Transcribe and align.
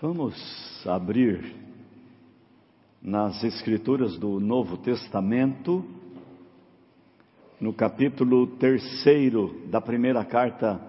Vamos 0.00 0.34
abrir 0.88 1.54
nas 3.00 3.44
Escrituras 3.44 4.18
do 4.18 4.40
Novo 4.40 4.76
Testamento, 4.78 5.84
no 7.60 7.72
capítulo 7.72 8.48
terceiro 8.56 9.62
da 9.68 9.80
primeira 9.80 10.24
carta 10.24 10.80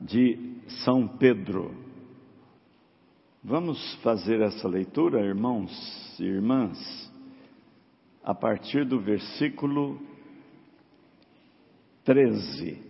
de 0.00 0.56
São 0.84 1.06
Pedro. 1.06 1.74
Vamos 3.44 3.94
fazer 3.96 4.40
essa 4.40 4.66
leitura, 4.66 5.20
irmãos 5.20 5.70
e 6.18 6.24
irmãs, 6.24 7.12
a 8.24 8.34
partir 8.34 8.86
do 8.86 8.98
versículo 8.98 10.00
13. 12.04 12.85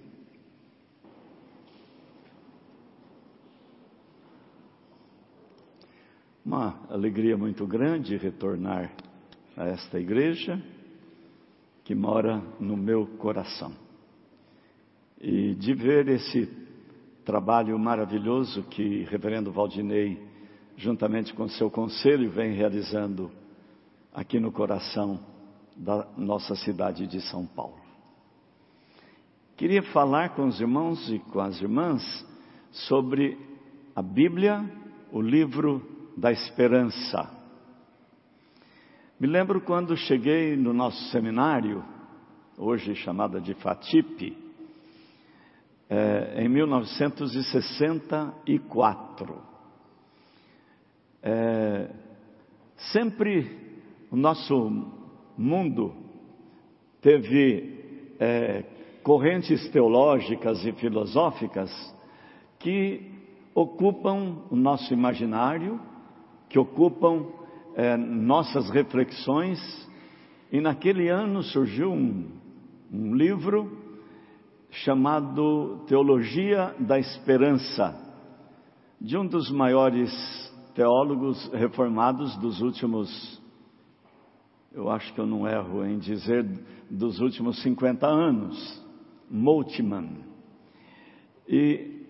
Uma 6.47 6.79
alegria 6.89 7.37
muito 7.37 7.67
grande 7.67 8.17
retornar 8.17 8.93
a 9.57 9.65
esta 9.65 9.99
igreja 9.99 10.63
que 11.83 11.93
mora 11.93 12.41
no 12.61 12.77
meu 12.77 13.05
coração. 13.19 13.73
E 15.21 15.57
de 15.57 15.75
ver 15.75 16.07
esse 16.07 16.49
trabalho 17.25 17.77
maravilhoso 17.77 18.63
que 18.63 19.03
Reverendo 19.11 19.51
Valdinei, 19.51 20.23
juntamente 20.77 21.35
com 21.35 21.49
seu 21.49 21.69
conselho, 21.69 22.31
vem 22.31 22.53
realizando 22.53 23.29
aqui 24.15 24.39
no 24.39 24.53
coração 24.53 25.19
da 25.77 26.07
nossa 26.17 26.55
cidade 26.55 27.09
de 27.09 27.21
São 27.23 27.45
Paulo. 27.45 27.81
Queria 29.57 29.83
falar 29.83 30.37
com 30.37 30.47
os 30.47 30.61
irmãos 30.61 31.11
e 31.11 31.19
com 31.19 31.41
as 31.41 31.61
irmãs 31.61 32.05
sobre 32.71 33.37
a 33.97 34.01
Bíblia, 34.01 34.65
o 35.11 35.21
livro 35.21 35.96
da 36.17 36.33
esperança. 36.33 37.31
Me 39.21 39.27
lembro 39.27 39.61
quando 39.61 39.95
cheguei 39.97 40.57
no 40.57 40.73
nosso 40.73 41.11
seminário, 41.11 41.85
hoje 42.57 42.95
chamada 42.95 43.39
de 43.41 43.53
FATIP, 43.55 44.47
é, 45.89 46.43
em 46.43 46.49
1964. 46.49 49.43
É, 51.23 51.91
sempre 52.93 53.49
o 54.11 54.17
nosso 54.17 54.93
mundo 55.37 55.95
teve 57.01 58.15
é, 58.19 58.65
correntes 59.03 59.69
teológicas 59.71 60.65
e 60.65 60.73
filosóficas 60.73 61.71
que 62.59 63.13
ocupam 63.55 64.43
o 64.51 64.57
nosso 64.57 64.93
imaginário 64.93 65.81
que 66.49 66.59
ocupam 66.59 67.27
é, 67.75 67.97
nossas 67.97 68.71
reflexões. 68.71 69.59
E 70.51 70.61
naquele 70.61 71.09
ano 71.09 71.43
surgiu 71.43 71.93
um, 71.93 72.31
um 72.93 73.15
livro 73.15 73.85
chamado 74.71 75.85
Teologia 75.87 76.75
da 76.79 76.99
Esperança, 76.99 77.95
de 79.01 79.17
um 79.17 79.27
dos 79.27 79.51
maiores 79.51 80.11
teólogos 80.75 81.51
reformados 81.53 82.37
dos 82.37 82.61
últimos, 82.61 83.43
eu 84.73 84.91
acho 84.91 85.13
que 85.15 85.21
eu 85.21 85.27
não 85.27 85.49
erro 85.49 85.85
em 85.85 85.99
dizer, 85.99 86.45
dos 86.91 87.19
últimos 87.21 87.63
50 87.63 88.07
anos, 88.07 88.85
Moltmann. 89.31 90.25
E 91.49 92.05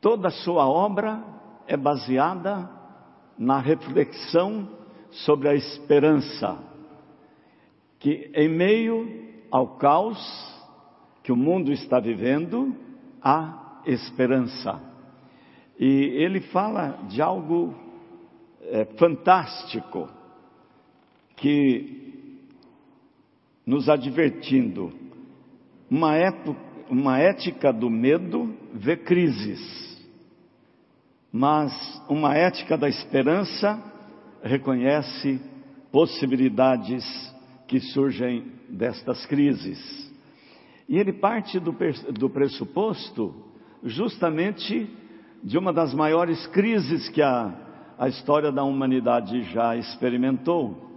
toda 0.00 0.28
a 0.28 0.32
sua 0.32 0.66
obra 0.66 1.37
é 1.68 1.76
baseada 1.76 2.68
na 3.38 3.60
reflexão 3.60 4.68
sobre 5.10 5.48
a 5.48 5.54
esperança, 5.54 6.58
que 8.00 8.30
em 8.34 8.48
meio 8.48 9.28
ao 9.50 9.76
caos 9.76 10.18
que 11.22 11.30
o 11.30 11.36
mundo 11.36 11.70
está 11.70 12.00
vivendo, 12.00 12.74
há 13.22 13.82
esperança. 13.86 14.80
E 15.78 15.86
ele 15.86 16.40
fala 16.40 16.98
de 17.08 17.20
algo 17.20 17.74
é, 18.62 18.86
fantástico, 18.96 20.08
que 21.36 22.42
nos 23.64 23.88
advertindo, 23.88 24.92
uma, 25.90 26.16
época, 26.16 26.58
uma 26.90 27.18
ética 27.18 27.72
do 27.72 27.88
medo 27.88 28.54
vê 28.74 28.96
crises 28.96 29.88
mas 31.32 31.72
uma 32.08 32.34
ética 32.34 32.76
da 32.76 32.88
esperança 32.88 33.82
reconhece 34.42 35.40
possibilidades 35.92 37.04
que 37.66 37.80
surgem 37.80 38.44
destas 38.68 39.24
crises. 39.26 39.78
E 40.88 40.96
ele 40.96 41.12
parte 41.12 41.60
do, 41.60 41.74
do 42.12 42.30
pressuposto 42.30 43.34
justamente 43.84 44.88
de 45.42 45.58
uma 45.58 45.72
das 45.72 45.94
maiores 45.94 46.46
crises 46.48 47.08
que 47.10 47.22
a, 47.22 47.54
a 47.98 48.08
história 48.08 48.50
da 48.50 48.64
humanidade 48.64 49.42
já 49.52 49.76
experimentou, 49.76 50.88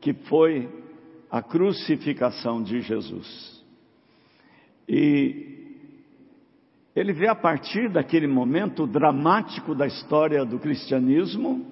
que 0.00 0.12
foi 0.12 0.68
a 1.30 1.42
crucificação 1.42 2.62
de 2.62 2.80
Jesus. 2.80 3.64
E 4.88 5.59
ele 7.00 7.14
vê 7.14 7.28
a 7.28 7.34
partir 7.34 7.88
daquele 7.88 8.26
momento 8.26 8.86
dramático 8.86 9.74
da 9.74 9.86
história 9.86 10.44
do 10.44 10.58
cristianismo, 10.58 11.64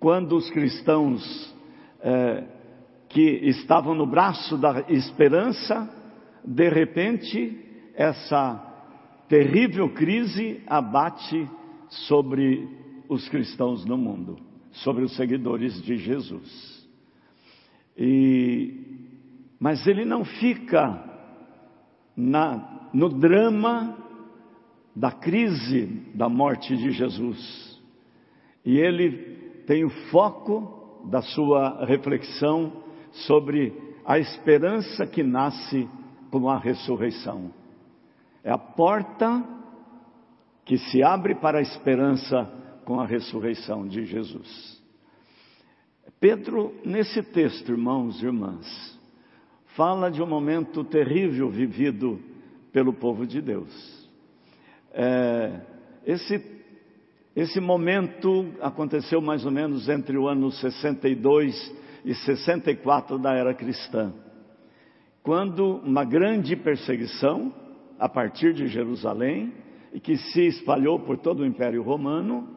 quando 0.00 0.36
os 0.36 0.50
cristãos 0.50 1.54
é, 2.00 2.44
que 3.08 3.20
estavam 3.20 3.94
no 3.94 4.04
braço 4.04 4.56
da 4.56 4.84
esperança, 4.88 5.88
de 6.44 6.68
repente, 6.68 7.56
essa 7.94 8.64
terrível 9.28 9.90
crise 9.90 10.60
abate 10.66 11.48
sobre 11.88 12.68
os 13.08 13.28
cristãos 13.28 13.84
no 13.84 13.96
mundo, 13.96 14.38
sobre 14.72 15.04
os 15.04 15.14
seguidores 15.14 15.80
de 15.82 15.98
Jesus. 15.98 16.88
E, 17.96 18.74
mas 19.60 19.86
ele 19.86 20.04
não 20.04 20.24
fica 20.24 21.00
na, 22.16 22.88
no 22.92 23.08
drama 23.08 24.07
da 24.98 25.12
crise 25.12 25.86
da 26.12 26.28
morte 26.28 26.76
de 26.76 26.90
Jesus. 26.90 27.80
E 28.64 28.76
ele 28.78 29.12
tem 29.64 29.84
o 29.84 29.90
foco 30.10 31.06
da 31.08 31.22
sua 31.22 31.84
reflexão 31.84 32.82
sobre 33.12 33.72
a 34.04 34.18
esperança 34.18 35.06
que 35.06 35.22
nasce 35.22 35.88
com 36.32 36.50
a 36.50 36.58
ressurreição. 36.58 37.52
É 38.42 38.50
a 38.50 38.58
porta 38.58 39.44
que 40.64 40.76
se 40.76 41.00
abre 41.00 41.36
para 41.36 41.58
a 41.58 41.62
esperança 41.62 42.50
com 42.84 42.98
a 42.98 43.06
ressurreição 43.06 43.86
de 43.86 44.04
Jesus. 44.04 44.82
Pedro, 46.18 46.74
nesse 46.84 47.22
texto, 47.22 47.70
irmãos 47.70 48.20
e 48.20 48.26
irmãs, 48.26 48.98
fala 49.76 50.10
de 50.10 50.20
um 50.20 50.26
momento 50.26 50.82
terrível 50.82 51.48
vivido 51.48 52.18
pelo 52.72 52.92
povo 52.92 53.24
de 53.24 53.40
Deus. 53.40 53.97
É, 54.92 55.60
esse, 56.06 56.42
esse 57.36 57.60
momento 57.60 58.46
aconteceu 58.60 59.20
mais 59.20 59.44
ou 59.44 59.50
menos 59.50 59.88
entre 59.88 60.16
o 60.16 60.26
ano 60.26 60.50
62 60.50 61.76
e 62.04 62.14
64 62.14 63.18
da 63.18 63.34
era 63.34 63.54
cristã, 63.54 64.12
quando 65.22 65.76
uma 65.78 66.04
grande 66.04 66.56
perseguição, 66.56 67.52
a 67.98 68.08
partir 68.08 68.54
de 68.54 68.66
Jerusalém, 68.68 69.52
e 69.92 70.00
que 70.00 70.16
se 70.16 70.46
espalhou 70.46 71.00
por 71.00 71.18
todo 71.18 71.40
o 71.40 71.46
Império 71.46 71.82
Romano, 71.82 72.56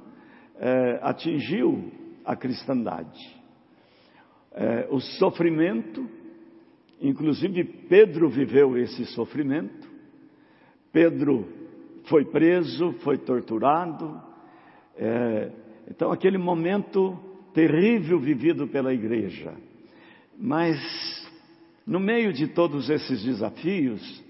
é, 0.58 1.00
atingiu 1.02 1.92
a 2.24 2.36
cristandade. 2.36 3.20
É, 4.54 4.88
o 4.90 5.00
sofrimento, 5.00 6.08
inclusive 7.02 7.64
Pedro 7.90 8.30
viveu 8.30 8.78
esse 8.78 9.06
sofrimento, 9.08 9.90
Pedro 10.92 11.48
foi 12.06 12.26
preso, 12.26 12.94
foi 13.04 13.18
torturado. 13.18 14.22
É, 14.96 15.52
então, 15.90 16.12
aquele 16.12 16.38
momento 16.38 17.18
terrível 17.54 18.20
vivido 18.20 18.68
pela 18.68 18.94
igreja. 18.94 19.54
Mas, 20.38 20.78
no 21.86 22.00
meio 22.00 22.32
de 22.34 22.48
todos 22.48 22.90
esses 22.90 23.24
desafios, 23.24 24.24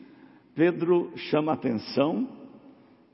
Pedro 0.56 1.12
chama 1.15 1.51
a 1.51 1.56
atenção 1.56 2.27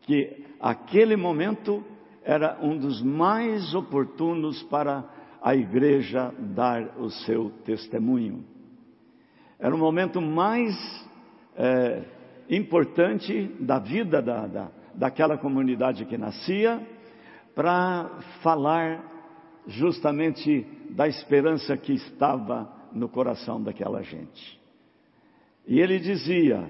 que 0.01 0.45
aquele 0.60 1.15
momento 1.15 1.83
era 2.24 2.57
um 2.62 2.77
dos 2.77 3.01
mais 3.01 3.74
oportunos 3.74 4.63
para 4.63 5.03
a 5.42 5.56
igreja 5.56 6.33
dar 6.39 6.98
o 6.98 7.10
seu 7.10 7.51
testemunho. 7.63 8.44
Era 9.60 9.74
o 9.74 9.77
momento 9.77 10.21
mais 10.21 10.75
é, 11.56 12.03
importante 12.50 13.52
da 13.60 13.80
vida 13.80 14.22
da, 14.22 14.48
da, 14.48 14.72
daquela 14.94 15.38
comunidade 15.38 16.06
que 16.06 16.18
nascia 16.18 16.82
para 17.54 18.10
falar 18.42 19.04
justamente 19.68 20.66
da 20.92 21.08
esperança 21.08 21.76
que 21.76 21.94
estava 21.94 22.72
no 22.94 23.10
coração 23.10 23.62
daquela 23.62 24.02
gente. 24.02 24.60
E 25.68 25.80
ele 25.80 26.00
dizia: 26.00 26.64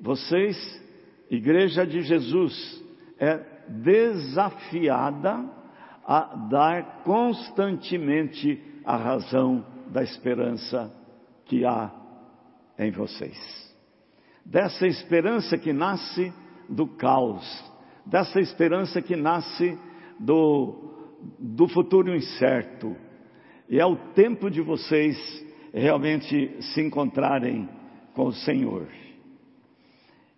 Vocês, 0.00 0.82
Igreja 1.30 1.86
de 1.86 2.02
Jesus, 2.02 2.82
é 3.18 3.38
desafiada 3.68 5.44
a 6.06 6.36
dar 6.50 7.02
constantemente 7.04 8.60
a 8.84 8.96
razão 8.96 9.64
da 9.88 10.02
esperança 10.02 10.92
que 11.46 11.64
há 11.64 11.90
em 12.78 12.90
vocês. 12.90 13.63
Dessa 14.44 14.86
esperança 14.86 15.56
que 15.56 15.72
nasce 15.72 16.32
do 16.68 16.86
caos, 16.86 17.44
dessa 18.04 18.40
esperança 18.40 19.00
que 19.00 19.16
nasce 19.16 19.78
do, 20.18 20.94
do 21.38 21.68
futuro 21.68 22.14
incerto. 22.14 22.94
E 23.68 23.80
é 23.80 23.86
o 23.86 23.96
tempo 24.12 24.50
de 24.50 24.60
vocês 24.60 25.16
realmente 25.72 26.56
se 26.60 26.80
encontrarem 26.80 27.68
com 28.14 28.26
o 28.26 28.32
Senhor. 28.32 28.86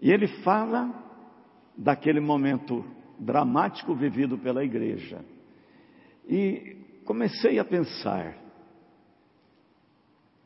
E 0.00 0.10
ele 0.10 0.28
fala 0.42 1.04
daquele 1.76 2.20
momento 2.20 2.84
dramático 3.18 3.94
vivido 3.94 4.38
pela 4.38 4.64
igreja. 4.64 5.24
E 6.28 6.76
comecei 7.04 7.58
a 7.58 7.64
pensar, 7.64 8.36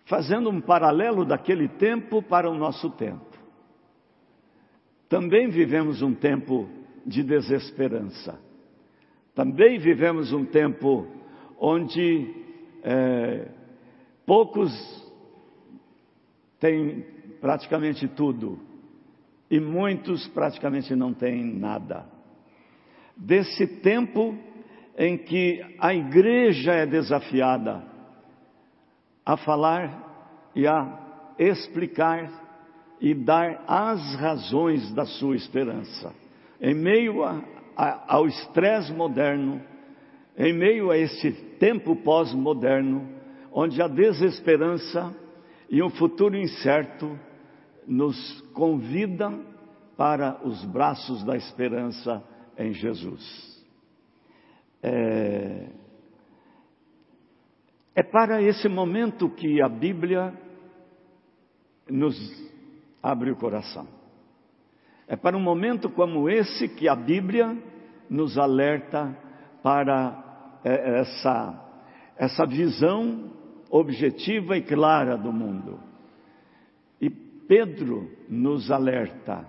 fazendo 0.07 0.51
um 0.51 0.61
paralelo 0.61 1.25
daquele 1.25 1.69
tempo 1.69 2.23
para 2.23 2.51
o 2.51 2.55
nosso 2.57 2.91
tempo. 2.91 3.30
Também 5.11 5.49
vivemos 5.49 6.03
um 6.03 6.15
tempo 6.15 6.69
de 7.05 7.25
desesperança. 7.25 8.39
Também 9.35 9.77
vivemos 9.77 10.33
um 10.33 10.45
tempo 10.45 11.05
onde 11.59 12.33
é, 12.85 13.49
poucos 14.25 14.73
têm 16.61 17.05
praticamente 17.41 18.07
tudo 18.07 18.61
e 19.51 19.59
muitos 19.59 20.29
praticamente 20.29 20.95
não 20.95 21.13
têm 21.13 21.45
nada. 21.45 22.07
Desse 23.17 23.67
tempo 23.81 24.39
em 24.97 25.19
que 25.19 25.61
a 25.81 25.93
igreja 25.93 26.73
é 26.73 26.87
desafiada 26.87 27.83
a 29.27 29.37
falar 29.37 30.51
e 30.55 30.69
a 30.69 31.35
explicar 31.37 32.50
e 33.01 33.15
dar 33.15 33.65
as 33.67 34.15
razões 34.17 34.93
da 34.93 35.07
sua 35.07 35.35
esperança. 35.35 36.13
Em 36.61 36.75
meio 36.75 37.25
a, 37.25 37.43
a, 37.77 38.15
ao 38.17 38.27
estresse 38.27 38.93
moderno, 38.93 39.63
em 40.37 40.53
meio 40.53 40.91
a 40.91 40.99
este 40.99 41.33
tempo 41.59 41.97
pós-moderno, 41.97 43.09
onde 43.53 43.81
a 43.81 43.89
desesperança 43.89 45.15
e 45.69 45.83
um 45.83 45.91
futuro 45.91 46.37
incerto 46.37 47.19
nos 47.87 48.41
convida 48.53 49.33
para 49.97 50.41
os 50.47 50.65
braços 50.67 51.25
da 51.25 51.37
esperança 51.37 52.23
em 52.59 52.73
Jesus. 52.73 53.51
É, 54.83 55.69
é 57.95 58.03
para 58.03 58.43
esse 58.43 58.69
momento 58.69 59.29
que 59.29 59.61
a 59.61 59.69
Bíblia 59.69 60.33
nos 61.89 62.17
abre 63.03 63.31
o 63.31 63.37
coração. 63.37 63.87
É 65.07 65.17
para 65.17 65.37
um 65.37 65.41
momento 65.41 65.89
como 65.91 66.29
esse 66.29 66.69
que 66.69 66.89
a 66.89 66.95
Bíblia 66.95 67.57
nos 68.09 68.39
alerta 68.39 69.17
para 69.63 70.61
é, 70.65 71.01
essa, 71.01 71.65
essa 72.17 72.47
visão 72.47 73.31
objetiva 73.71 74.57
e 74.57 74.63
clara 74.63 75.17
do 75.17 75.33
mundo. 75.33 75.81
E 77.01 77.11
Pedro 77.11 78.11
nos 78.29 78.71
alerta. 78.71 79.47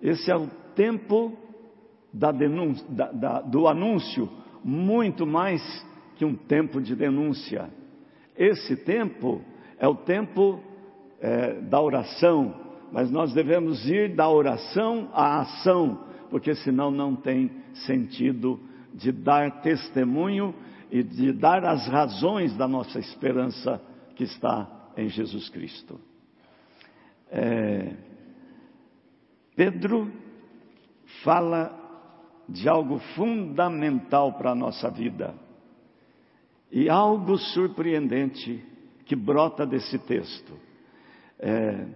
Esse 0.00 0.30
é 0.30 0.36
o 0.36 0.48
tempo 0.74 1.36
da 2.12 2.32
denúncia, 2.32 2.86
da, 2.88 3.12
da, 3.12 3.40
do 3.40 3.68
anúncio 3.68 4.28
muito 4.64 5.26
mais 5.26 5.62
que 6.16 6.24
um 6.24 6.34
tempo 6.34 6.80
de 6.80 6.94
denúncia. 6.94 7.70
Esse 8.36 8.76
tempo 8.76 9.40
é 9.78 9.88
o 9.88 9.94
tempo 9.94 10.60
é, 11.20 11.54
da 11.60 11.80
oração, 11.80 12.54
mas 12.92 13.10
nós 13.10 13.32
devemos 13.32 13.88
ir 13.88 14.14
da 14.14 14.28
oração 14.28 15.08
à 15.12 15.40
ação, 15.40 16.06
porque 16.28 16.54
senão 16.54 16.90
não 16.90 17.14
tem 17.14 17.50
sentido 17.86 18.60
de 18.94 19.12
dar 19.12 19.62
testemunho 19.62 20.54
e 20.90 21.02
de 21.02 21.32
dar 21.32 21.64
as 21.64 21.86
razões 21.86 22.56
da 22.56 22.66
nossa 22.66 22.98
esperança 22.98 23.80
que 24.16 24.24
está 24.24 24.68
em 24.96 25.08
Jesus 25.08 25.48
Cristo. 25.48 26.00
É, 27.30 27.94
Pedro 29.54 30.10
fala 31.22 31.76
de 32.48 32.68
algo 32.68 32.98
fundamental 33.14 34.32
para 34.32 34.50
a 34.50 34.54
nossa 34.54 34.90
vida. 34.90 35.34
E 36.72 36.88
algo 36.88 37.36
surpreendente 37.36 38.64
que 39.04 39.14
brota 39.14 39.66
desse 39.66 39.98
texto. 39.98 40.52
É, 41.38 41.86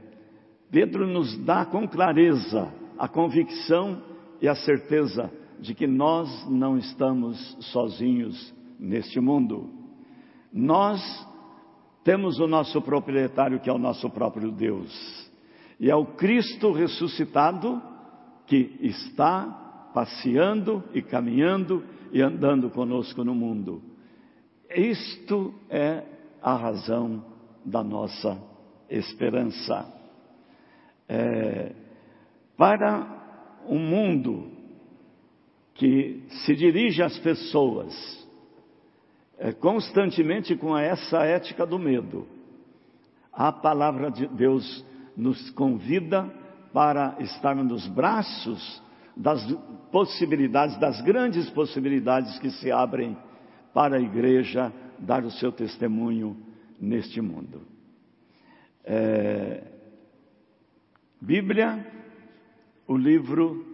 Pedro 0.75 1.06
nos 1.06 1.38
dá 1.44 1.65
com 1.65 1.87
clareza 1.87 2.69
a 2.99 3.06
convicção 3.06 4.03
e 4.43 4.49
a 4.49 4.56
certeza 4.56 5.31
de 5.61 5.73
que 5.73 5.87
nós 5.87 6.50
não 6.50 6.76
estamos 6.76 7.56
sozinhos 7.73 8.53
neste 8.76 9.21
mundo. 9.21 9.71
Nós 10.53 11.00
temos 12.03 12.41
o 12.41 12.49
nosso 12.49 12.82
proprietário, 12.82 13.61
que 13.61 13.71
é 13.71 13.73
o 13.73 13.79
nosso 13.79 14.11
próprio 14.11 14.50
Deus, 14.50 14.91
e 15.79 15.88
é 15.88 15.94
o 15.94 16.06
Cristo 16.06 16.73
ressuscitado 16.73 17.81
que 18.44 18.76
está 18.81 19.91
passeando 19.94 20.82
e 20.93 21.00
caminhando 21.00 21.85
e 22.12 22.21
andando 22.21 22.69
conosco 22.69 23.23
no 23.23 23.32
mundo. 23.32 23.81
Isto 24.75 25.55
é 25.71 26.03
a 26.43 26.56
razão 26.56 27.25
da 27.65 27.85
nossa 27.85 28.37
esperança. 28.91 29.94
É, 31.08 31.72
para 32.56 33.62
um 33.68 33.78
mundo 33.78 34.50
que 35.74 36.22
se 36.44 36.54
dirige 36.54 37.02
às 37.02 37.18
pessoas 37.18 37.92
é, 39.38 39.52
constantemente 39.52 40.54
com 40.56 40.76
essa 40.76 41.25
ética 41.25 41.66
do 41.66 41.78
medo, 41.78 42.26
a 43.32 43.50
palavra 43.50 44.11
de 44.11 44.26
Deus 44.28 44.84
nos 45.16 45.50
convida 45.50 46.30
para 46.73 47.16
estarmos 47.20 47.66
nos 47.66 47.87
braços 47.88 48.82
das 49.16 49.44
possibilidades, 49.92 50.76
das 50.78 51.00
grandes 51.02 51.49
possibilidades 51.50 52.38
que 52.38 52.50
se 52.50 52.70
abrem 52.70 53.16
para 53.73 53.96
a 53.96 54.00
igreja 54.00 54.73
dar 54.99 55.25
o 55.25 55.30
seu 55.30 55.52
testemunho 55.52 56.37
neste 56.80 57.20
mundo. 57.20 57.62
É, 58.84 59.74
Bíblia, 61.21 61.87
o 62.87 62.97
livro 62.97 63.64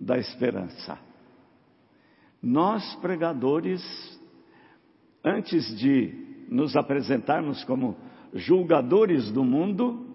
da 0.00 0.18
esperança. 0.18 0.98
Nós, 2.42 2.94
pregadores, 2.96 3.82
antes 5.24 5.76
de 5.78 6.46
nos 6.48 6.76
apresentarmos 6.76 7.64
como 7.64 7.96
julgadores 8.32 9.30
do 9.32 9.42
mundo, 9.42 10.06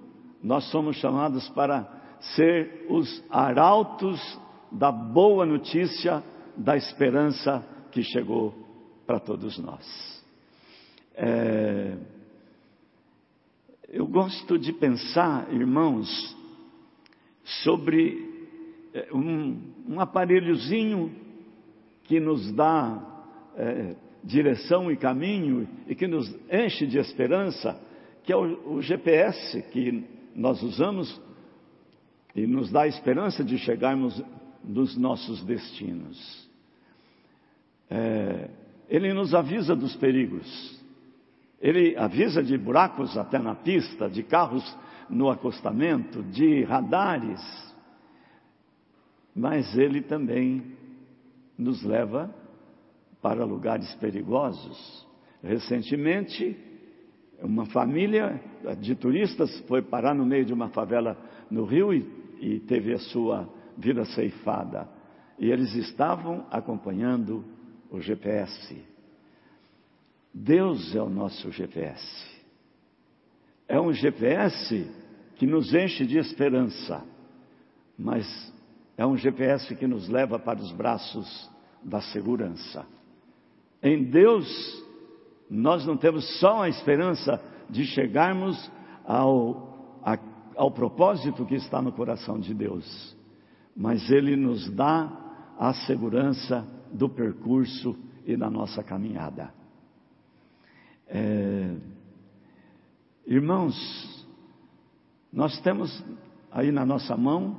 nós 0.41 0.63
somos 0.71 0.95
chamados 0.97 1.49
para 1.49 1.87
ser 2.35 2.85
os 2.89 3.23
arautos 3.29 4.39
da 4.71 4.91
boa 4.91 5.45
notícia 5.45 6.23
da 6.55 6.77
esperança 6.77 7.65
que 7.91 8.03
chegou 8.03 8.53
para 9.05 9.19
todos 9.19 9.57
nós. 9.57 10.23
É, 11.15 11.97
eu 13.89 14.07
gosto 14.07 14.57
de 14.57 14.71
pensar, 14.71 15.51
irmãos, 15.51 16.37
sobre 17.63 18.29
é, 18.93 19.07
um, 19.13 19.59
um 19.87 19.99
aparelhozinho 19.99 21.11
que 22.03 22.19
nos 22.19 22.51
dá 22.51 23.01
é, 23.55 23.95
direção 24.23 24.91
e 24.91 24.97
caminho 24.97 25.67
e 25.87 25.95
que 25.95 26.07
nos 26.07 26.33
enche 26.51 26.85
de 26.85 26.97
esperança, 26.97 27.79
que 28.23 28.31
é 28.31 28.35
o, 28.35 28.75
o 28.75 28.81
GPS 28.81 29.61
que 29.71 30.03
nós 30.35 30.61
usamos 30.61 31.21
e 32.35 32.47
nos 32.47 32.71
dá 32.71 32.83
a 32.83 32.87
esperança 32.87 33.43
de 33.43 33.57
chegarmos 33.57 34.21
dos 34.63 34.97
nossos 34.97 35.43
destinos. 35.43 36.49
É, 37.89 38.49
ele 38.89 39.13
nos 39.13 39.33
avisa 39.33 39.75
dos 39.75 39.95
perigos. 39.95 40.80
Ele 41.61 41.95
avisa 41.95 42.41
de 42.41 42.57
buracos 42.57 43.15
até 43.15 43.37
na 43.37 43.53
pista, 43.53 44.09
de 44.09 44.23
carros 44.23 44.77
no 45.07 45.29
acostamento, 45.29 46.23
de 46.23 46.63
radares. 46.63 47.41
Mas 49.35 49.77
ele 49.77 50.01
também 50.01 50.75
nos 51.57 51.83
leva 51.83 52.33
para 53.21 53.45
lugares 53.45 53.93
perigosos. 53.95 55.07
Recentemente, 55.43 56.57
uma 57.41 57.65
família 57.67 58.41
de 58.79 58.95
turistas 58.95 59.59
foi 59.67 59.81
parar 59.81 60.15
no 60.15 60.25
meio 60.25 60.45
de 60.45 60.53
uma 60.53 60.69
favela 60.69 61.17
no 61.49 61.63
Rio 61.65 61.93
e, 61.93 62.07
e 62.39 62.59
teve 62.61 62.93
a 62.93 62.99
sua 62.99 63.47
vida 63.77 64.03
ceifada. 64.05 64.89
E 65.37 65.51
eles 65.51 65.75
estavam 65.75 66.45
acompanhando 66.49 67.43
o 67.89 67.99
GPS. 67.99 68.90
Deus 70.33 70.95
é 70.95 71.01
o 71.01 71.09
nosso 71.09 71.51
GPS. 71.51 72.05
É 73.67 73.79
um 73.79 73.93
GPS 73.93 74.89
que 75.35 75.45
nos 75.45 75.73
enche 75.73 76.05
de 76.05 76.17
esperança, 76.17 77.03
mas 77.97 78.53
é 78.97 79.05
um 79.05 79.17
GPS 79.17 79.75
que 79.75 79.87
nos 79.87 80.07
leva 80.07 80.37
para 80.37 80.59
os 80.59 80.71
braços 80.71 81.49
da 81.83 82.01
segurança. 82.01 82.85
Em 83.81 84.03
Deus, 84.03 84.47
nós 85.49 85.85
não 85.85 85.97
temos 85.97 86.39
só 86.39 86.63
a 86.63 86.69
esperança 86.69 87.41
de 87.69 87.85
chegarmos 87.85 88.71
ao, 89.05 89.99
a, 90.03 90.17
ao 90.55 90.71
propósito 90.71 91.45
que 91.45 91.55
está 91.55 91.81
no 91.81 91.91
coração 91.91 92.39
de 92.39 92.53
Deus, 92.53 93.17
mas 93.75 94.09
Ele 94.11 94.35
nos 94.35 94.69
dá 94.69 95.11
a 95.57 95.73
segurança 95.73 96.65
do 96.91 97.09
percurso 97.09 97.97
e 98.25 98.37
da 98.37 98.49
nossa 98.49 98.83
caminhada. 98.83 99.60
É, 101.13 101.75
irmãos, 103.27 103.75
nós 105.31 105.59
temos 105.59 106.03
aí 106.49 106.71
na 106.71 106.85
nossa 106.85 107.17
mão 107.17 107.57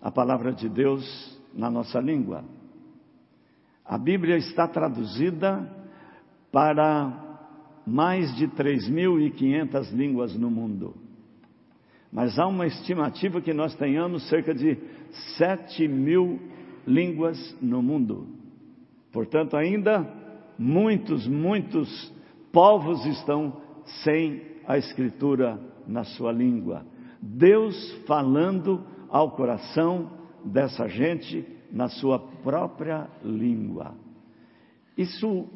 a 0.00 0.10
palavra 0.10 0.50
de 0.50 0.66
Deus 0.66 1.04
na 1.54 1.70
nossa 1.70 2.00
língua. 2.00 2.42
A 3.84 3.98
Bíblia 3.98 4.38
está 4.38 4.66
traduzida 4.66 5.70
para 6.50 7.44
mais 7.86 8.34
de 8.34 8.48
3.500 8.48 9.92
línguas 9.92 10.34
no 10.34 10.50
mundo. 10.50 10.94
Mas 12.10 12.38
há 12.38 12.46
uma 12.46 12.66
estimativa 12.66 13.42
que 13.42 13.52
nós 13.52 13.74
tenhamos 13.74 14.26
cerca 14.30 14.54
de 14.54 14.78
7 15.36 15.86
mil 15.86 16.40
línguas 16.86 17.54
no 17.60 17.82
mundo. 17.82 18.26
Portanto, 19.12 19.54
ainda 19.54 20.10
muitos, 20.58 21.26
muitos 21.26 22.15
povos 22.56 23.04
estão 23.04 23.52
sem 24.02 24.40
a 24.66 24.78
escritura 24.78 25.60
na 25.86 26.04
sua 26.04 26.32
língua. 26.32 26.86
Deus 27.20 27.92
falando 28.06 28.82
ao 29.10 29.32
coração 29.32 30.10
dessa 30.42 30.88
gente 30.88 31.46
na 31.70 31.90
sua 31.90 32.18
própria 32.18 33.10
língua. 33.22 33.94
Isso 34.96 35.46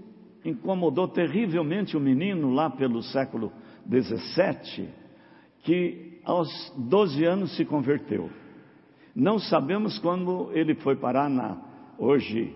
incomodou 0.44 1.08
terrivelmente 1.08 1.96
o 1.96 2.00
menino 2.00 2.52
lá 2.52 2.68
pelo 2.68 3.02
século 3.02 3.50
XVII, 3.88 4.90
que 5.62 6.20
aos 6.22 6.50
12 6.76 7.24
anos 7.24 7.56
se 7.56 7.64
converteu. 7.64 8.28
Não 9.16 9.38
sabemos 9.38 9.98
quando 9.98 10.50
ele 10.52 10.74
foi 10.74 10.96
parar 10.96 11.30
na, 11.30 11.56
hoje, 11.96 12.54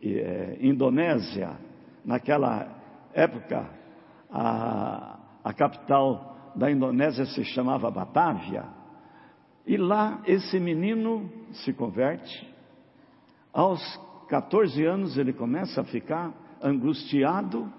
é, 0.00 0.58
Indonésia, 0.60 1.58
naquela 2.04 2.78
época, 3.12 3.79
a, 4.30 5.18
a 5.42 5.52
capital 5.52 6.52
da 6.54 6.70
Indonésia 6.70 7.26
se 7.26 7.44
chamava 7.44 7.90
Batávia, 7.90 8.64
e 9.66 9.76
lá 9.76 10.22
esse 10.26 10.58
menino 10.58 11.30
se 11.52 11.72
converte, 11.72 12.48
aos 13.52 13.80
14 14.28 14.84
anos 14.84 15.18
ele 15.18 15.32
começa 15.32 15.80
a 15.80 15.84
ficar 15.84 16.32
angustiado, 16.62 17.70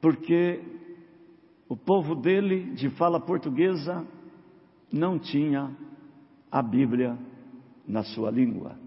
porque 0.00 0.62
o 1.68 1.76
povo 1.76 2.14
dele, 2.14 2.72
de 2.72 2.88
fala 2.90 3.20
portuguesa, 3.20 4.06
não 4.92 5.18
tinha 5.18 5.76
a 6.50 6.62
Bíblia 6.62 7.18
na 7.86 8.02
sua 8.02 8.30
língua. 8.30 8.78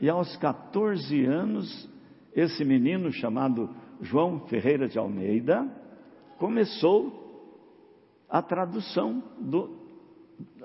E 0.00 0.08
aos 0.08 0.36
14 0.36 1.24
anos, 1.24 1.90
esse 2.34 2.64
menino 2.64 3.10
chamado 3.12 3.70
João 4.00 4.40
Ferreira 4.46 4.88
de 4.88 4.98
Almeida 4.98 5.66
começou 6.38 7.24
a 8.28 8.42
tradução 8.42 9.22
do, 9.38 9.76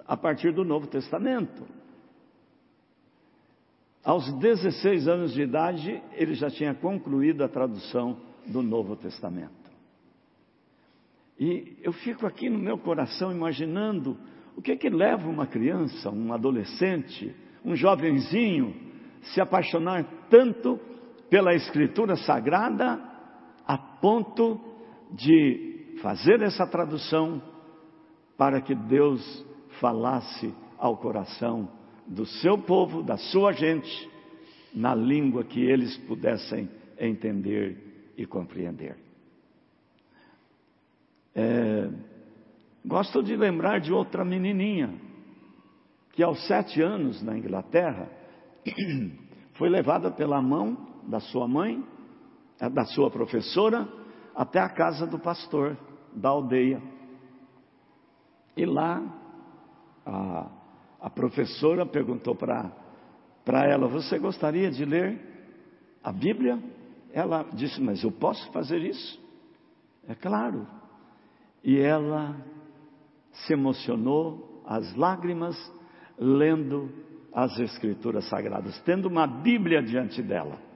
a 0.05 0.17
partir 0.17 0.53
do 0.53 0.63
Novo 0.63 0.87
Testamento. 0.87 1.65
Aos 4.03 4.31
16 4.33 5.07
anos 5.07 5.33
de 5.33 5.43
idade, 5.43 6.01
ele 6.13 6.33
já 6.33 6.49
tinha 6.49 6.73
concluído 6.73 7.43
a 7.43 7.47
tradução 7.47 8.17
do 8.47 8.61
Novo 8.63 8.95
Testamento. 8.95 9.61
E 11.39 11.77
eu 11.81 11.93
fico 11.93 12.25
aqui 12.25 12.49
no 12.49 12.59
meu 12.59 12.77
coração 12.77 13.31
imaginando 13.31 14.17
o 14.55 14.61
que 14.61 14.71
é 14.71 14.75
que 14.75 14.89
leva 14.89 15.29
uma 15.29 15.47
criança, 15.47 16.09
um 16.09 16.33
adolescente, 16.33 17.35
um 17.63 17.75
jovenzinho 17.75 18.75
se 19.21 19.39
apaixonar 19.39 20.03
tanto 20.29 20.79
pela 21.29 21.53
Escritura 21.53 22.15
Sagrada 22.15 23.10
ponto 24.01 24.59
de 25.11 25.97
fazer 26.01 26.41
essa 26.41 26.65
tradução 26.65 27.41
para 28.37 28.59
que 28.59 28.73
Deus 28.73 29.45
falasse 29.79 30.53
ao 30.77 30.97
coração 30.97 31.69
do 32.07 32.25
seu 32.25 32.57
povo, 32.57 33.03
da 33.03 33.17
sua 33.17 33.51
gente, 33.51 34.09
na 34.73 34.95
língua 34.95 35.43
que 35.43 35.61
eles 35.61 35.95
pudessem 35.99 36.69
entender 36.99 38.13
e 38.17 38.25
compreender. 38.25 38.97
É, 41.35 41.89
gosto 42.85 43.23
de 43.23 43.35
lembrar 43.35 43.79
de 43.79 43.93
outra 43.93 44.25
menininha, 44.25 44.93
que 46.13 46.23
aos 46.23 46.45
sete 46.47 46.81
anos 46.81 47.21
na 47.21 47.37
Inglaterra, 47.37 48.09
foi 49.53 49.69
levada 49.69 50.11
pela 50.11 50.41
mão 50.41 51.01
da 51.07 51.19
sua 51.19 51.47
mãe, 51.47 51.83
da 52.69 52.85
sua 52.85 53.09
professora, 53.09 53.87
até 54.35 54.59
a 54.59 54.69
casa 54.69 55.05
do 55.07 55.19
pastor 55.19 55.77
da 56.13 56.29
aldeia. 56.29 56.81
E 58.55 58.65
lá, 58.65 59.01
a, 60.05 60.47
a 61.01 61.09
professora 61.09 61.85
perguntou 61.85 62.35
para 62.35 63.65
ela: 63.65 63.87
Você 63.87 64.19
gostaria 64.19 64.69
de 64.69 64.85
ler 64.85 65.19
a 66.03 66.11
Bíblia? 66.11 66.61
Ela 67.13 67.45
disse: 67.53 67.81
Mas 67.81 68.03
eu 68.03 68.11
posso 68.11 68.51
fazer 68.51 68.79
isso? 68.79 69.19
É 70.07 70.15
claro. 70.15 70.67
E 71.63 71.79
ela 71.79 72.35
se 73.31 73.53
emocionou, 73.53 74.63
as 74.65 74.95
lágrimas, 74.95 75.55
lendo 76.17 76.89
as 77.33 77.57
Escrituras 77.59 78.27
Sagradas, 78.27 78.79
tendo 78.81 79.07
uma 79.07 79.25
Bíblia 79.25 79.81
diante 79.81 80.21
dela. 80.21 80.70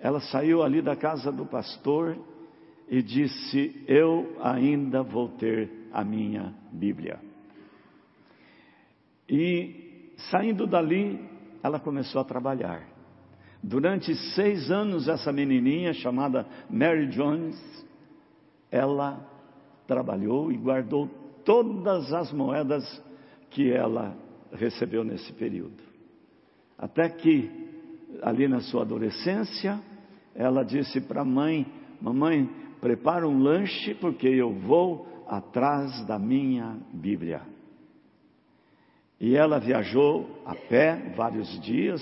Ela 0.00 0.20
saiu 0.20 0.62
ali 0.62 0.80
da 0.80 0.94
casa 0.94 1.32
do 1.32 1.44
pastor 1.44 2.16
e 2.88 3.02
disse: 3.02 3.84
Eu 3.86 4.36
ainda 4.40 5.02
vou 5.02 5.28
ter 5.28 5.70
a 5.92 6.04
minha 6.04 6.54
Bíblia. 6.72 7.18
E 9.28 10.12
saindo 10.30 10.66
dali, 10.66 11.20
ela 11.62 11.78
começou 11.78 12.20
a 12.20 12.24
trabalhar. 12.24 12.86
Durante 13.62 14.14
seis 14.34 14.70
anos, 14.70 15.08
essa 15.08 15.32
menininha 15.32 15.92
chamada 15.92 16.46
Mary 16.70 17.08
Jones, 17.08 17.56
ela 18.70 19.20
trabalhou 19.86 20.52
e 20.52 20.56
guardou 20.56 21.08
todas 21.44 22.12
as 22.12 22.32
moedas 22.32 22.84
que 23.50 23.70
ela 23.70 24.16
recebeu 24.52 25.02
nesse 25.02 25.32
período. 25.32 25.82
Até 26.78 27.08
que, 27.08 27.50
ali 28.22 28.46
na 28.46 28.60
sua 28.60 28.82
adolescência, 28.82 29.80
ela 30.38 30.64
disse 30.64 31.00
para 31.00 31.22
a 31.22 31.24
mãe: 31.24 31.66
Mamãe, 32.00 32.48
prepara 32.80 33.28
um 33.28 33.42
lanche 33.42 33.92
porque 33.96 34.28
eu 34.28 34.52
vou 34.60 35.24
atrás 35.26 36.06
da 36.06 36.16
minha 36.16 36.78
Bíblia. 36.92 37.42
E 39.20 39.34
ela 39.34 39.58
viajou 39.58 40.40
a 40.46 40.54
pé 40.54 41.12
vários 41.16 41.60
dias, 41.60 42.00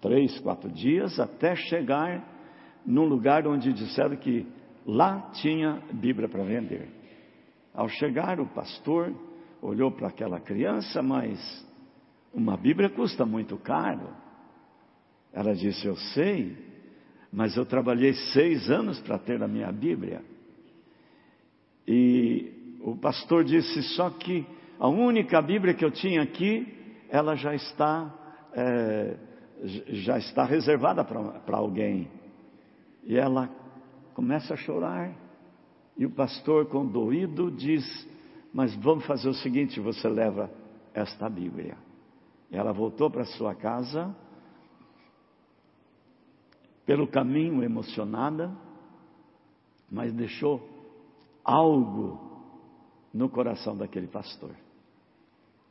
três, 0.00 0.38
quatro 0.40 0.72
dias, 0.72 1.20
até 1.20 1.54
chegar 1.54 2.32
num 2.84 3.04
lugar 3.04 3.46
onde 3.46 3.74
disseram 3.74 4.16
que 4.16 4.46
lá 4.86 5.30
tinha 5.34 5.82
Bíblia 5.92 6.26
para 6.26 6.44
vender. 6.44 6.88
Ao 7.74 7.90
chegar, 7.90 8.40
o 8.40 8.46
pastor 8.46 9.14
olhou 9.60 9.92
para 9.92 10.08
aquela 10.08 10.40
criança, 10.40 11.02
mas 11.02 11.38
uma 12.32 12.56
Bíblia 12.56 12.88
custa 12.88 13.26
muito 13.26 13.58
caro. 13.58 14.08
Ela 15.30 15.54
disse: 15.54 15.86
Eu 15.86 15.96
sei, 15.96 16.73
mas 17.34 17.56
eu 17.56 17.66
trabalhei 17.66 18.14
seis 18.32 18.70
anos 18.70 19.00
para 19.00 19.18
ter 19.18 19.42
a 19.42 19.48
minha 19.48 19.70
Bíblia. 19.72 20.22
E 21.86 22.78
o 22.80 22.96
pastor 22.96 23.42
disse: 23.42 23.82
Só 23.96 24.08
que 24.08 24.46
a 24.78 24.86
única 24.86 25.42
Bíblia 25.42 25.74
que 25.74 25.84
eu 25.84 25.90
tinha 25.90 26.22
aqui, 26.22 26.64
ela 27.10 27.34
já 27.34 27.52
está 27.52 28.14
é, 28.54 29.16
já 29.88 30.16
está 30.16 30.44
reservada 30.44 31.04
para 31.04 31.56
alguém. 31.56 32.08
E 33.02 33.16
ela 33.16 33.50
começa 34.14 34.54
a 34.54 34.56
chorar. 34.56 35.12
E 35.96 36.06
o 36.06 36.10
pastor, 36.10 36.66
condoído, 36.66 37.50
diz: 37.50 37.84
Mas 38.52 38.76
vamos 38.76 39.06
fazer 39.06 39.28
o 39.28 39.34
seguinte: 39.34 39.80
você 39.80 40.08
leva 40.08 40.48
esta 40.94 41.28
Bíblia. 41.28 41.76
Ela 42.52 42.72
voltou 42.72 43.10
para 43.10 43.24
sua 43.24 43.56
casa, 43.56 44.14
pelo 46.86 47.06
caminho 47.06 47.62
emocionada, 47.62 48.52
mas 49.90 50.12
deixou 50.12 50.68
algo 51.44 52.42
no 53.12 53.28
coração 53.28 53.76
daquele 53.76 54.06
pastor. 54.06 54.50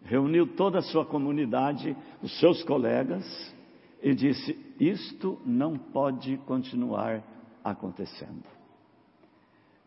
Reuniu 0.04 0.48
toda 0.56 0.80
a 0.80 0.82
sua 0.82 1.06
comunidade, 1.06 1.96
os 2.22 2.40
seus 2.40 2.64
colegas, 2.64 3.24
e 4.02 4.14
disse: 4.14 4.58
Isto 4.80 5.40
não 5.46 5.78
pode 5.78 6.38
continuar 6.46 7.24
acontecendo. 7.64 8.44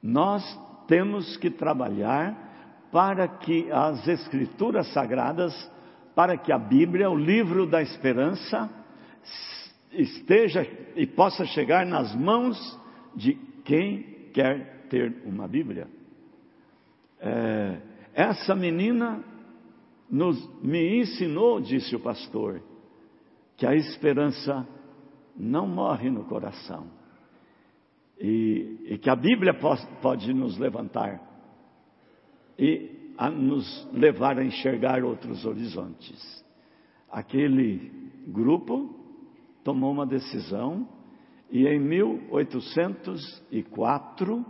Nós 0.03 0.43
temos 0.87 1.37
que 1.37 1.51
trabalhar 1.51 2.89
para 2.91 3.29
que 3.29 3.71
as 3.71 4.07
Escrituras 4.09 4.91
Sagradas, 4.93 5.53
para 6.15 6.39
que 6.39 6.51
a 6.51 6.59
Bíblia, 6.59 7.11
o 7.11 7.15
livro 7.15 7.67
da 7.67 7.83
esperança, 7.83 8.71
esteja 10.01 10.67
e 10.95 11.07
possa 11.07 11.45
chegar 11.45 11.87
nas 11.87 12.15
mãos 12.15 12.57
de 13.15 13.35
quem 13.65 14.31
quer 14.33 14.87
ter 14.89 15.23
uma 15.25 15.49
Bíblia. 15.49 15.89
É, 17.21 17.81
essa 18.15 18.55
menina 18.55 19.23
nos, 20.11 20.39
me 20.63 21.01
ensinou, 21.01 21.61
disse 21.61 21.95
o 21.97 22.01
pastor, 22.01 22.63
que 23.57 23.67
a 23.67 23.75
esperança 23.75 24.67
não 25.37 25.67
morre 25.67 26.11
no 26.11 26.25
coração 26.25 26.87
e, 28.19 28.81
e 28.85 28.99
que 28.99 29.11
a 29.11 29.17
Bíblia 29.17 29.55
pode, 29.55 29.87
pode 30.01 30.33
nos 30.33 30.59
levantar 30.59 31.21
e 32.59 32.91
nos 33.35 33.89
levar 33.93 34.39
a 34.39 34.45
enxergar 34.45 35.03
outros 35.03 35.45
horizontes. 35.45 36.45
Aquele 37.11 37.91
grupo 38.27 38.96
tomou 39.67 39.91
uma 39.91 40.07
decisão 40.07 40.89
e 41.51 41.67
em 41.67 41.81
1804, 41.81 44.47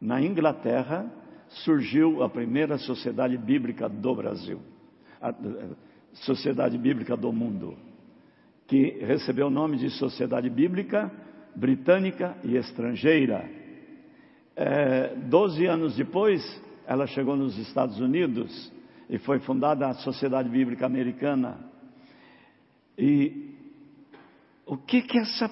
na 0.00 0.22
Inglaterra, 0.22 1.12
surgiu 1.48 2.22
a 2.22 2.30
primeira 2.30 2.78
sociedade 2.78 3.36
bíblica 3.36 3.90
do 3.90 4.14
Brasil, 4.14 4.62
a 5.20 5.34
Sociedade 6.14 6.78
Bíblica 6.78 7.14
do 7.14 7.30
Mundo, 7.30 7.76
que 8.66 9.04
recebeu 9.04 9.48
o 9.48 9.50
nome 9.50 9.76
de 9.76 9.90
Sociedade 9.90 10.48
Bíblica 10.48 11.12
britânica 11.54 12.34
e 12.42 12.56
estrangeira. 12.56 13.46
É, 14.56 15.14
doze 15.28 15.66
anos 15.66 15.94
depois, 15.94 16.42
ela 16.86 17.06
chegou 17.06 17.36
nos 17.36 17.58
Estados 17.58 18.00
Unidos 18.00 18.72
e 19.10 19.18
foi 19.18 19.40
fundada 19.40 19.88
a 19.88 19.92
Sociedade 19.92 20.48
Bíblica 20.48 20.86
Americana. 20.86 21.70
E 22.96 23.51
o 24.72 24.76
que 24.78 25.02
que 25.02 25.18
essa 25.18 25.50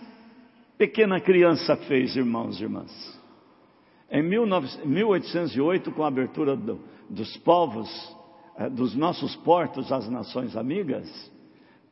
pequena 0.79 1.21
criança 1.21 1.77
fez, 1.77 2.17
irmãos 2.17 2.59
e 2.59 2.62
irmãs? 2.62 3.21
Em 4.11 4.23
1808, 4.23 5.93
com 5.93 6.03
a 6.03 6.09
abertura 6.09 6.57
do, 6.57 6.81
dos 7.11 7.37
povos, 7.37 8.17
é, 8.57 8.71
dos 8.71 8.95
nossos 8.95 9.37
portos 9.37 9.93
às 9.93 10.09
nações 10.09 10.57
amigas, 10.57 11.07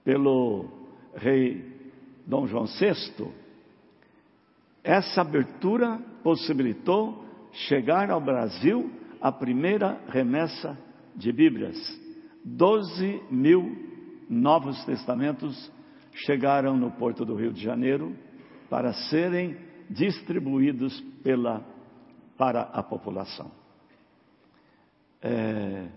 pelo 0.02 0.70
rei 1.14 1.70
Dom 2.26 2.46
João 2.46 2.64
VI, 2.64 3.30
essa 4.82 5.20
abertura 5.20 6.00
possibilitou 6.22 7.26
chegar 7.52 8.10
ao 8.10 8.22
Brasil 8.22 8.90
a 9.20 9.30
primeira 9.30 10.00
remessa 10.08 10.78
de 11.14 11.30
Bíblias. 11.30 11.76
Doze 12.42 13.20
mil 13.30 13.86
Novos 14.30 14.82
Testamentos 14.86 15.70
chegaram 16.24 16.76
no 16.76 16.90
porto 16.92 17.24
do 17.24 17.34
Rio 17.34 17.52
de 17.52 17.62
Janeiro 17.62 18.16
para 18.70 18.92
serem 18.92 19.56
distribuídos 19.90 21.00
pela, 21.22 21.64
para 22.36 22.62
a 22.62 22.82
população. 22.82 23.50
É, 25.22 25.88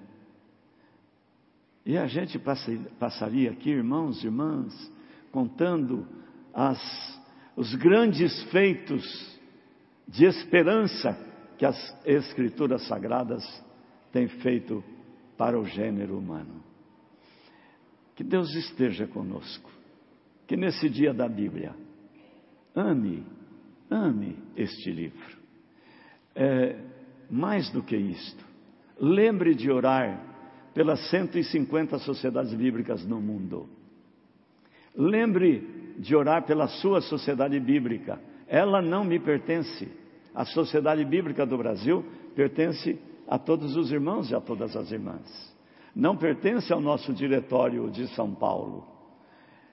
e 1.85 1.97
a 1.97 2.07
gente 2.07 2.39
passaria 2.99 3.51
aqui, 3.51 3.69
irmãos 3.69 4.23
e 4.23 4.27
irmãs, 4.27 4.91
contando 5.31 6.07
as 6.53 6.79
os 7.55 7.75
grandes 7.75 8.43
feitos 8.45 9.39
de 10.07 10.25
esperança 10.25 11.17
que 11.57 11.65
as 11.65 11.77
Escrituras 12.05 12.87
Sagradas 12.87 13.43
têm 14.11 14.27
feito 14.27 14.83
para 15.37 15.59
o 15.59 15.65
gênero 15.65 16.17
humano. 16.17 16.63
Que 18.15 18.23
Deus 18.23 18.53
esteja 18.55 19.07
conosco, 19.07 19.69
que 20.51 20.57
nesse 20.57 20.89
dia 20.89 21.13
da 21.13 21.29
Bíblia, 21.29 21.73
ame, 22.75 23.25
ame 23.89 24.37
este 24.57 24.91
livro. 24.91 25.37
É, 26.35 26.75
mais 27.29 27.71
do 27.71 27.81
que 27.81 27.95
isto, 27.95 28.43
lembre 28.99 29.55
de 29.55 29.71
orar 29.71 30.21
pelas 30.73 31.09
150 31.09 31.99
sociedades 31.99 32.53
bíblicas 32.53 33.05
no 33.05 33.21
mundo. 33.21 33.69
Lembre 34.93 35.95
de 35.97 36.13
orar 36.17 36.45
pela 36.45 36.67
sua 36.67 36.99
sociedade 36.99 37.57
bíblica. 37.57 38.19
Ela 38.45 38.81
não 38.81 39.05
me 39.05 39.21
pertence. 39.21 39.89
A 40.35 40.43
Sociedade 40.43 41.05
Bíblica 41.05 41.45
do 41.45 41.57
Brasil 41.57 42.03
pertence 42.35 42.99
a 43.25 43.39
todos 43.39 43.77
os 43.77 43.89
irmãos 43.89 44.29
e 44.29 44.35
a 44.35 44.41
todas 44.41 44.75
as 44.75 44.91
irmãs. 44.91 45.55
Não 45.95 46.17
pertence 46.17 46.73
ao 46.73 46.81
nosso 46.81 47.13
diretório 47.13 47.89
de 47.89 48.05
São 48.13 48.35
Paulo. 48.35 48.85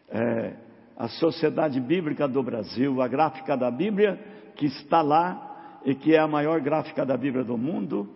É, 0.08 0.67
a 0.98 1.06
Sociedade 1.06 1.80
Bíblica 1.80 2.26
do 2.26 2.42
Brasil, 2.42 3.00
a 3.00 3.06
gráfica 3.06 3.56
da 3.56 3.70
Bíblia, 3.70 4.18
que 4.56 4.66
está 4.66 5.00
lá 5.00 5.78
e 5.84 5.94
que 5.94 6.12
é 6.12 6.18
a 6.18 6.26
maior 6.26 6.60
gráfica 6.60 7.06
da 7.06 7.16
Bíblia 7.16 7.44
do 7.44 7.56
mundo 7.56 8.10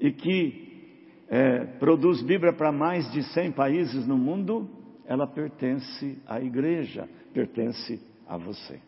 e 0.00 0.10
que 0.10 0.98
é, 1.28 1.64
produz 1.78 2.20
Bíblia 2.22 2.52
para 2.52 2.72
mais 2.72 3.08
de 3.12 3.22
100 3.22 3.52
países 3.52 4.04
no 4.04 4.18
mundo, 4.18 4.68
ela 5.06 5.28
pertence 5.28 6.20
à 6.26 6.40
igreja, 6.40 7.08
pertence 7.32 8.04
a 8.26 8.36
você. 8.36 8.80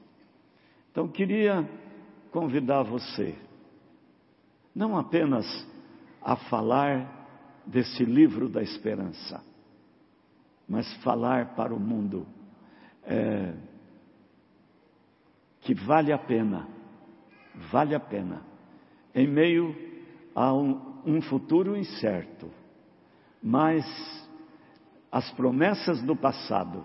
Então 0.91 1.07
queria 1.07 1.71
convidar 2.33 2.83
você, 2.83 3.37
não 4.75 4.99
apenas 4.99 5.47
a 6.21 6.35
falar 6.35 7.63
desse 7.65 8.05
livro 8.05 8.49
da 8.49 8.61
esperança, 8.61 9.41
mas 10.69 10.93
falar 11.05 11.55
para 11.55 11.73
o 11.73 11.79
mundo 11.79 12.27
é, 13.07 13.55
que 15.61 15.75
vale 15.75 16.13
a 16.13 16.19
pena, 16.19 16.69
vale 17.73 17.95
a 17.95 18.01
pena, 18.01 18.43
em 19.15 19.27
meio 19.27 19.75
a 20.35 20.53
um, 20.53 21.03
um 21.07 21.23
futuro 21.23 21.77
incerto, 21.77 22.51
mas 23.43 23.85
as 25.11 25.31
promessas 25.33 26.03
do 26.03 26.15
passado 26.15 26.85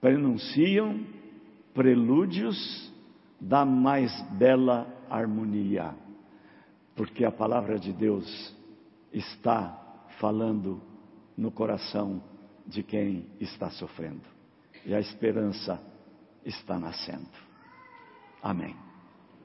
prenunciam 0.00 1.06
prelúdios 1.72 2.92
da 3.40 3.64
mais 3.64 4.10
bela 4.32 4.86
harmonia, 5.08 5.94
porque 6.96 7.24
a 7.24 7.30
palavra 7.30 7.78
de 7.78 7.92
Deus 7.92 8.54
está 9.12 9.78
falando 10.18 10.80
no 11.36 11.50
coração 11.50 12.22
de 12.66 12.82
quem 12.82 13.26
está 13.40 13.70
sofrendo 13.70 14.33
e 14.84 14.94
a 14.94 15.00
esperança 15.00 15.80
está 16.44 16.78
nascendo. 16.78 17.30
Amém. 18.42 18.83